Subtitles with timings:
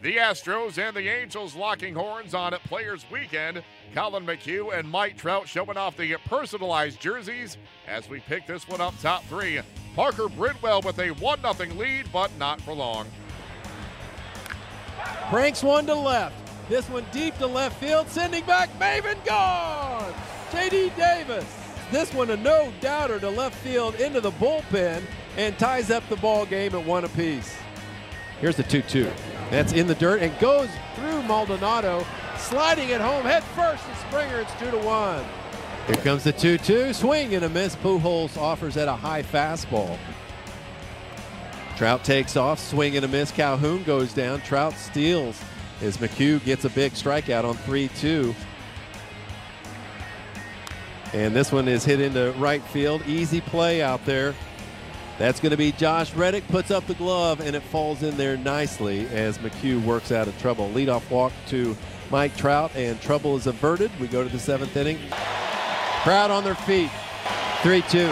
[0.00, 3.62] The Astros and the Angels locking horns on at Players Weekend.
[3.94, 7.56] Collin McHugh and Mike Trout showing off the personalized jerseys
[7.88, 9.60] as we pick this one up top three.
[9.96, 13.06] Parker Bridwell with a 1 0 lead, but not for long.
[15.28, 16.36] Cranks one to left.
[16.68, 20.14] This one deep to left field, sending back Maybin gone.
[20.52, 21.52] JD Davis.
[21.90, 25.02] This one a no doubter to left field into the bullpen
[25.36, 27.57] and ties up the ball game at one apiece.
[28.40, 29.10] Here's the 2 2.
[29.50, 34.40] That's in the dirt and goes through Maldonado, sliding it home head first to Springer.
[34.40, 35.24] It's 2 to 1.
[35.86, 36.92] Here comes the 2 2.
[36.92, 37.74] Swing and a miss.
[37.76, 39.98] Pujols offers at a high fastball.
[41.76, 43.30] Trout takes off, swing and a miss.
[43.30, 44.40] Calhoun goes down.
[44.42, 45.40] Trout steals
[45.80, 48.34] as McHugh gets a big strikeout on 3 2.
[51.14, 53.02] And this one is hit into right field.
[53.06, 54.34] Easy play out there.
[55.18, 58.36] That's going to be Josh Reddick, puts up the glove, and it falls in there
[58.36, 60.68] nicely as McHugh works out of trouble.
[60.70, 61.76] Leadoff walk to
[62.10, 63.90] Mike Trout, and trouble is averted.
[63.98, 64.98] We go to the seventh inning.
[66.02, 66.90] Crowd on their feet.
[67.62, 68.06] 3 2.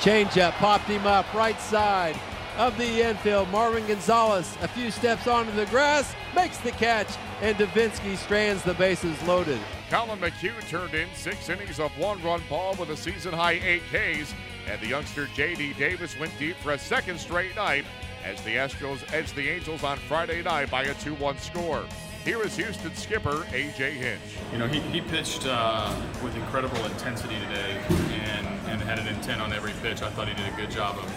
[0.00, 2.18] Changeup popped him up right side
[2.58, 3.46] of the infield.
[3.48, 7.08] Marwin Gonzalez, a few steps onto the grass, makes the catch,
[7.40, 9.60] and Devenski strands the bases loaded.
[9.88, 13.82] Collin McHugh turned in six innings of one run ball with a season high eight
[13.92, 14.34] Ks,
[14.68, 15.74] and the youngster J.D.
[15.74, 17.84] Davis went deep for a second straight night
[18.24, 21.84] as the Astros edged the Angels on Friday night by a 2 1 score.
[22.24, 23.92] Here is Houston skipper A.J.
[23.92, 24.20] Hinch.
[24.52, 27.80] You know, he, he pitched uh, with incredible intensity today
[28.12, 30.02] and, and had an intent on every pitch.
[30.02, 31.14] I thought he did a good job of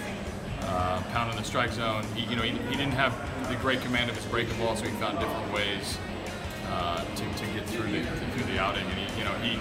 [0.62, 2.06] uh, pounding the strike zone.
[2.16, 3.14] He, you know, he, he didn't have
[3.50, 5.98] the great command of his breaking ball, so he found different ways
[6.70, 8.86] uh, to, to get through the through the outing.
[8.86, 9.60] And he, you know, he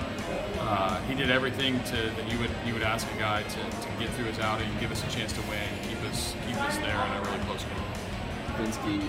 [0.61, 3.89] uh, he did everything to that you would you would ask a guy to, to
[3.99, 6.95] get through his outing, give us a chance to win, keep us keep us there
[6.95, 7.83] in a really close game.
[8.53, 9.01] Devenski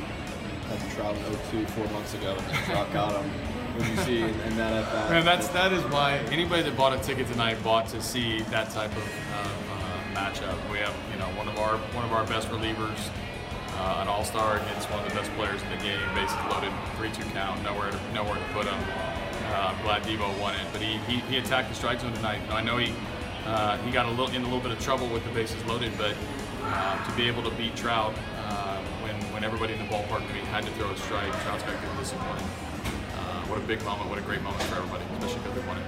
[0.67, 1.23] had to Trout in
[1.63, 3.29] 02 four months ago, and Trout got him.
[3.73, 5.09] What you see in, that at bat?
[5.09, 8.69] Man, that's that is why anybody that bought a ticket tonight bought to see that
[8.69, 9.03] type of
[9.33, 10.57] uh, matchup.
[10.71, 13.09] We have you know one of our one of our best relievers,
[13.77, 17.23] uh, an all-star against one of the best players in the game, bases loaded, three-two
[17.31, 18.79] count, nowhere to, nowhere to put him.
[19.53, 22.41] Uh, glad Devo won it, but he, he, he attacked the strike zone tonight.
[22.49, 22.93] I know he
[23.45, 25.91] uh, he got a little in a little bit of trouble with the bases loaded,
[25.97, 26.15] but
[26.63, 28.13] uh, to be able to beat Trout
[28.47, 31.75] uh, when when everybody in the ballpark knew had to throw a strike, Trout's got
[31.75, 32.39] to give discipline.
[32.39, 34.09] Uh, what a big moment!
[34.09, 35.83] What a great moment for everybody, especially because they won it.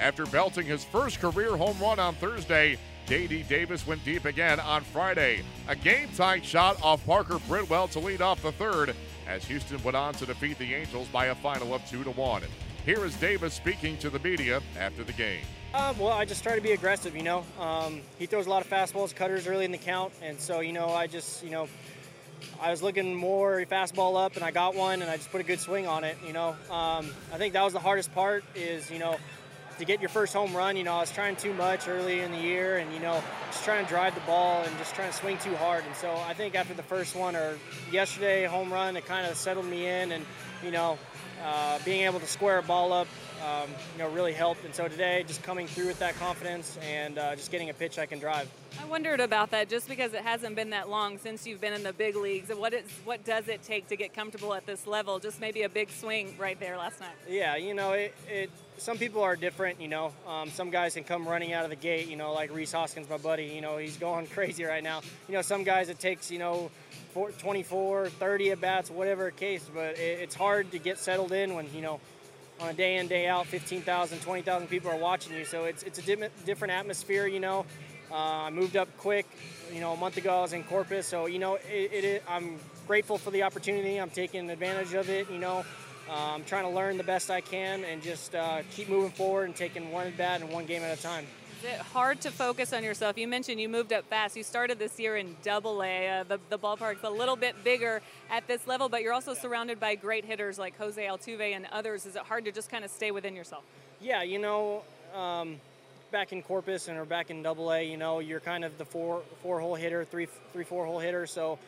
[0.00, 2.76] After belting his first career home run on Thursday,
[3.06, 3.44] J.D.
[3.44, 5.42] Davis went deep again on Friday.
[5.68, 8.96] A game tight shot off Parker Bridwell to lead off the third
[9.28, 12.42] as Houston went on to defeat the Angels by a final of 2 to 1.
[12.84, 15.42] Here is Davis speaking to the media after the game.
[15.72, 17.44] Um, well, I just try to be aggressive, you know.
[17.60, 20.72] Um, he throws a lot of fastballs, cutters early in the count, and so, you
[20.72, 21.68] know, I just, you know,
[22.60, 25.44] I was looking more fastball up, and I got one, and I just put a
[25.44, 26.56] good swing on it, you know.
[26.70, 29.16] Um, I think that was the hardest part is, you know,
[29.78, 32.32] to get your first home run, you know, I was trying too much early in
[32.32, 35.16] the year and, you know, just trying to drive the ball and just trying to
[35.16, 35.84] swing too hard.
[35.84, 37.58] And so I think after the first one or
[37.92, 40.24] yesterday home run, it kind of settled me in and,
[40.64, 40.98] you know,
[41.44, 43.08] uh, being able to square a ball up,
[43.44, 44.64] um, you know, really helped.
[44.64, 47.98] And so today, just coming through with that confidence and uh, just getting a pitch
[47.98, 48.50] I can drive.
[48.80, 51.82] I wondered about that just because it hasn't been that long since you've been in
[51.82, 52.50] the big leagues.
[52.50, 55.18] What is what does it take to get comfortable at this level?
[55.18, 57.14] Just maybe a big swing right there last night.
[57.28, 60.12] Yeah, you know, it, it some people are different, you know.
[60.26, 63.08] Um, some guys can come running out of the gate, you know, like Rhys Hoskins,
[63.08, 65.00] my buddy, you know, he's going crazy right now.
[65.28, 66.70] You know, some guys it takes, you know,
[67.24, 71.72] 24, 30 at bats, whatever case, but it, it's hard to get settled in when,
[71.74, 72.00] you know,
[72.60, 75.44] on a day in, day out, 15,000, 20,000 people are watching you.
[75.44, 77.66] So it's, it's a di- different atmosphere, you know.
[78.10, 79.26] Uh, I moved up quick,
[79.72, 82.58] you know, a month ago I was in Corpus, so, you know, it, it, I'm
[82.86, 83.96] grateful for the opportunity.
[83.96, 85.64] I'm taking advantage of it, you know.
[86.08, 89.44] Uh, I'm trying to learn the best I can and just uh, keep moving forward
[89.46, 91.26] and taking one at bat and one game at a time.
[91.58, 93.16] Is it hard to focus on yourself?
[93.16, 94.36] You mentioned you moved up fast.
[94.36, 96.08] You started this year in Double A.
[96.08, 99.40] Uh, the, the ballpark's a little bit bigger at this level, but you're also yeah.
[99.40, 102.04] surrounded by great hitters like Jose Altuve and others.
[102.04, 103.64] Is it hard to just kind of stay within yourself?
[104.02, 104.82] Yeah, you know,
[105.14, 105.56] um,
[106.12, 108.84] back in Corpus and or back in Double A, you know, you're kind of the
[108.84, 111.26] four four hole hitter, three three four hole hitter.
[111.26, 111.58] So,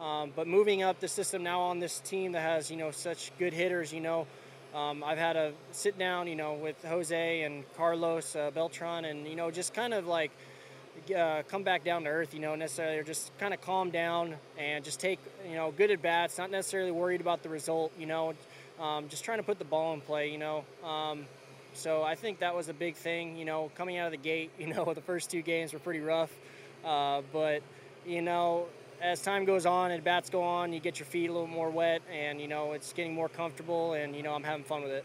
[0.00, 3.32] um, but moving up the system now on this team that has you know such
[3.40, 4.28] good hitters, you know.
[4.74, 9.26] Um, I've had a sit down, you know, with Jose and Carlos uh, Beltran, and
[9.28, 10.30] you know, just kind of like
[11.14, 14.82] uh, come back down to earth, you know, necessarily, just kind of calm down and
[14.84, 18.34] just take, you know, good at bats, not necessarily worried about the result, you know,
[18.80, 20.64] um, just trying to put the ball in play, you know.
[20.82, 21.26] Um,
[21.74, 24.52] so I think that was a big thing, you know, coming out of the gate,
[24.58, 26.32] you know, the first two games were pretty rough,
[26.84, 27.62] uh, but
[28.06, 28.66] you know,
[29.02, 31.70] as time goes on and bats go on, you get your feet a little more
[31.70, 34.92] wet, and you know it's getting more comfortable, and you know I'm having fun with
[34.92, 35.04] it.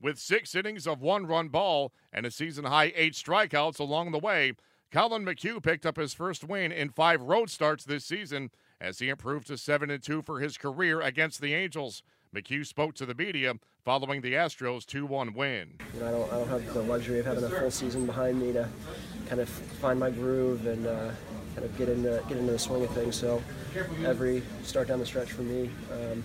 [0.00, 4.52] With six innings of one-run ball and a season-high eight strikeouts along the way,
[4.90, 8.50] Collin McHugh picked up his first win in five road starts this season
[8.80, 12.02] as he improved to seven and two for his career against the Angels.
[12.34, 15.78] McHugh spoke to the media following the Astros 2-1 win.
[15.94, 18.40] You know, I don't, I don't have the luxury of having a full season behind
[18.40, 18.68] me to
[19.28, 21.10] kind of find my groove and uh,
[21.54, 23.16] kind of get into get into the swing of things.
[23.16, 23.42] So
[24.04, 26.22] every start down the stretch for me um,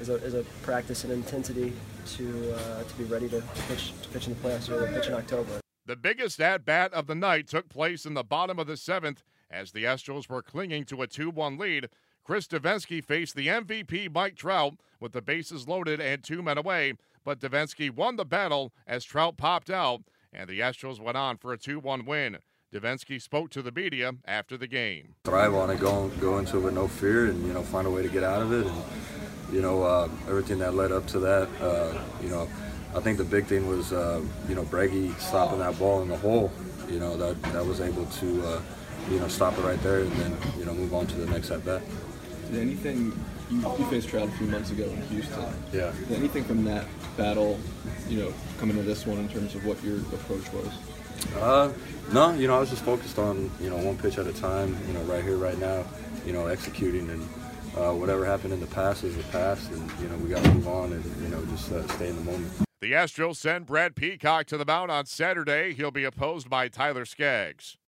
[0.00, 1.72] is, a, is a practice and intensity
[2.06, 5.08] to uh, to be ready to pitch to pitch in the playoffs or to pitch
[5.08, 5.60] in October.
[5.86, 9.22] The biggest at bat of the night took place in the bottom of the seventh
[9.50, 11.88] as the Astros were clinging to a 2 1 lead.
[12.24, 16.94] Chris Devenski faced the MVP Mike Trout with the bases loaded and two men away,
[17.24, 20.02] but Devenski won the battle as Trout popped out,
[20.32, 22.38] and the Astros went on for a 2 1 win.
[22.72, 25.14] Devenski spoke to the media after the game.
[25.24, 27.90] Thrive on it, go go into it with no fear, and you know find a
[27.90, 28.82] way to get out of it, and
[29.52, 31.48] you know uh, everything that led up to that.
[31.60, 32.48] Uh, you know,
[32.94, 36.16] I think the big thing was uh, you know Breggy stopping that ball in the
[36.16, 36.50] hole.
[36.88, 38.60] You know that that was able to uh,
[39.10, 41.50] you know stop it right there, and then you know move on to the next
[41.50, 41.82] at bat.
[42.50, 43.12] Did anything
[43.50, 45.44] you, you faced Trout a few months ago in Houston?
[45.72, 45.92] Yeah.
[46.08, 46.84] Did anything from that
[47.16, 47.58] battle,
[48.08, 50.72] you know, coming to this one in terms of what your approach was?
[51.36, 51.72] Uh,
[52.12, 54.76] no, you know, I was just focused on you know one pitch at a time.
[54.86, 55.84] You know, right here, right now.
[56.24, 57.22] You know, executing and
[57.76, 60.50] uh, whatever happened in the past is the past, and you know we got to
[60.52, 62.52] move on and you know just uh, stay in the moment.
[62.80, 65.72] The Astros send Brad Peacock to the mound on Saturday.
[65.72, 67.78] He'll be opposed by Tyler Skaggs.